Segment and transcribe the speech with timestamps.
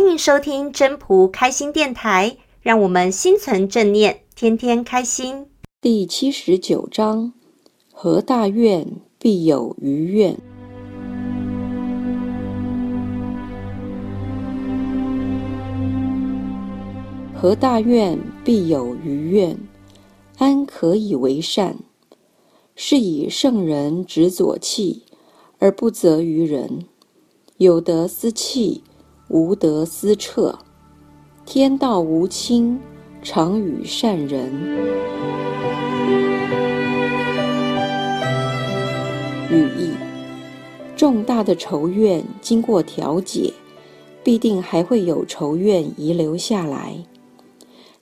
[0.00, 5.46] 欢迎收听真仆开心电台，让我们心存正念，天天开心。
[5.78, 7.34] 第七十九章：
[7.92, 8.86] 和大愿
[9.18, 10.38] 必有余愿。
[17.34, 19.58] 和大愿必有余愿，
[20.38, 21.76] 安可以为善？
[22.74, 25.02] 是以圣人执左契，
[25.58, 26.86] 而不责于人。
[27.58, 28.82] 有德思气，
[29.30, 30.58] 无德思彻。
[31.46, 32.80] 天道无亲，
[33.22, 34.52] 常与善人。
[39.48, 39.92] 语义：
[40.96, 43.52] 重大的仇怨经过调解，
[44.24, 46.96] 必定还会有仇怨遗留下来。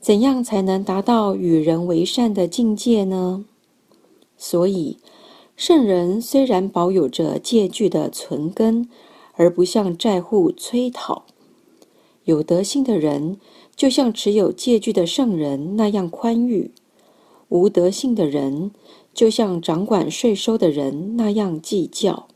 [0.00, 3.44] 怎样才能达到与人为善的境界呢？
[4.36, 4.98] 所以，
[5.56, 8.88] 圣人虽然保有着戒惧的存根，
[9.36, 11.24] 而不向债户催讨。
[12.24, 13.38] 有德性的人，
[13.76, 16.70] 就像持有戒惧的圣人那样宽裕；
[17.48, 18.72] 无德性的人，
[19.14, 22.26] 就像掌管税收的人那样计较。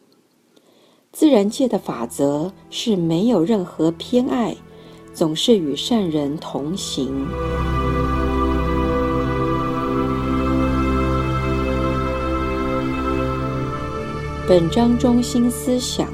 [1.13, 4.57] 自然界的法则是没有任何偏爱，
[5.13, 7.27] 总是与善人同行。
[14.49, 16.09] 本章中心思想：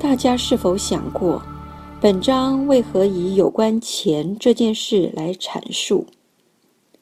[0.00, 1.42] 大家是否想过，
[2.00, 6.06] 本章为何以有关钱这件事来阐述？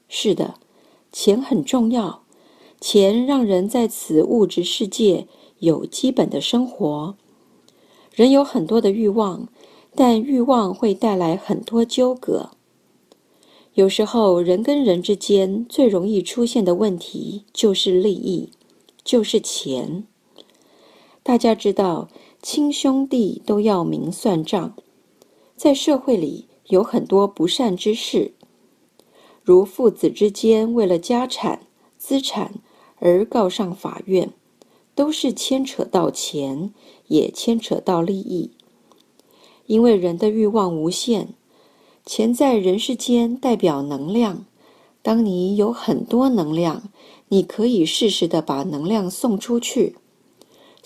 [0.09, 0.55] 是的，
[1.13, 2.23] 钱很重要，
[2.81, 5.27] 钱让人在此物质世界
[5.59, 7.15] 有基本的生活。
[8.15, 9.47] 人有很多的欲望，
[9.95, 12.53] 但欲望会带来很多纠葛。
[13.75, 18.51] 有时候，人跟人之间最容易出现的问题就是利益。
[19.05, 20.05] 就是钱。
[21.23, 22.09] 大家知道，
[22.49, 24.77] 亲兄弟都要明算账，
[25.57, 28.35] 在社会里有很多不善之事，
[29.43, 31.63] 如父子之间为了家产、
[31.99, 32.55] 资产
[33.01, 34.33] 而告上法院，
[34.95, 36.73] 都是牵扯到钱，
[37.09, 38.53] 也牵扯到利益。
[39.67, 41.35] 因为人的欲望无限，
[42.05, 44.47] 钱在人世间代表能量。
[45.03, 46.91] 当你有很多能量，
[47.27, 49.97] 你可以适时的把能量送出去，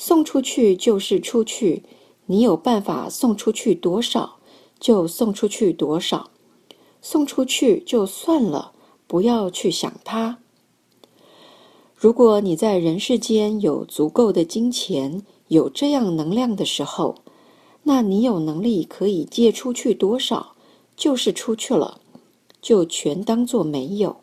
[0.02, 1.82] 送出去就是出去，
[2.24, 4.38] 你有办法送出去多少，
[4.78, 6.30] 就送出去多少，
[7.02, 8.72] 送出去就算了，
[9.06, 10.38] 不要去想它。
[11.94, 17.16] 如果你在人世间有足够的金钱，有这样能量的时候，
[17.82, 20.56] 那你有能力可以借出去多少，
[20.96, 22.00] 就是出去了。
[22.62, 24.16] 就全当做没有，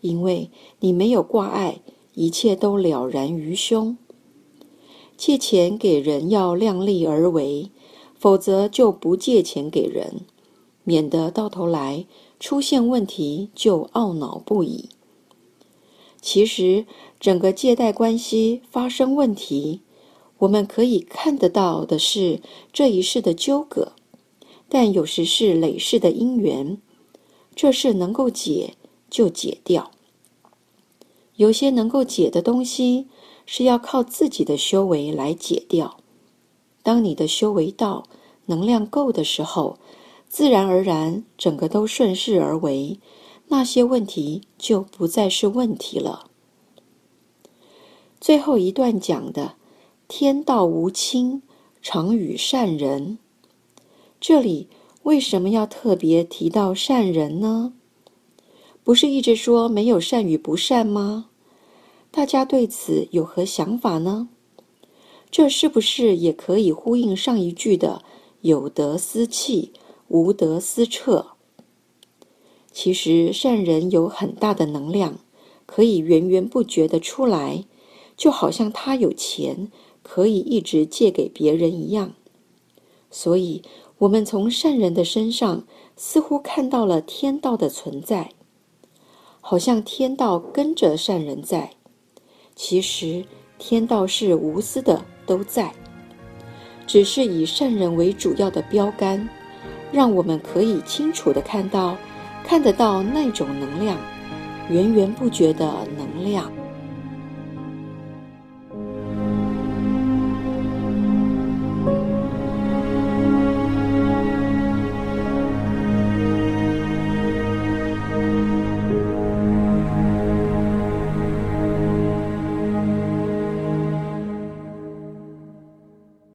[0.00, 1.82] 因为你没有挂碍，
[2.14, 3.98] 一切都了然于胸。
[5.20, 7.70] 借钱给人要量力而为，
[8.18, 10.22] 否则就不借钱给人，
[10.82, 12.06] 免得到头来
[12.40, 14.88] 出现问题就懊恼不已。
[16.22, 16.86] 其实，
[17.20, 19.82] 整个借贷关系发生问题，
[20.38, 22.40] 我们可以看得到的是
[22.72, 23.92] 这一世的纠葛，
[24.70, 26.78] 但有时是累世的因缘。
[27.54, 28.72] 这事能够解
[29.10, 29.90] 就解掉，
[31.36, 33.08] 有些能够解的东西
[33.52, 35.96] 是要靠自己的修为来解掉。
[36.84, 38.04] 当你的修为到，
[38.46, 39.76] 能量够的时候，
[40.28, 43.00] 自然而然整个都顺势而为，
[43.48, 46.30] 那些问题就不再是问题了。
[48.20, 49.56] 最后一段讲的
[50.06, 51.42] “天道无亲，
[51.82, 53.18] 常与善人”，
[54.20, 54.68] 这里。
[55.02, 57.72] 为什么要特别提到善人呢？
[58.84, 61.29] 不是一直说没有善与不善吗？
[62.10, 64.28] 大家对此有何想法呢？
[65.30, 68.02] 这是不是也可以呼应上一句的
[68.42, 69.72] “有德思弃，
[70.08, 71.28] 无德思彻”？
[72.72, 75.18] 其实善人有很大的能量，
[75.66, 77.64] 可以源源不绝地出来，
[78.16, 79.70] 就好像他有钱，
[80.02, 82.14] 可以一直借给别人一样。
[83.10, 83.62] 所以。
[84.00, 88.32] 我们从善人的身上似乎看到了天道的存在，
[89.42, 91.74] 好像天道跟着善人在。
[92.62, 93.24] 其实
[93.58, 95.72] 天道是无私的，都在，
[96.86, 99.26] 只是以善人为主要的标杆，
[99.90, 101.96] 让我们可以清楚的看到，
[102.44, 103.96] 看得到那种能量，
[104.68, 106.52] 源源不绝的能量。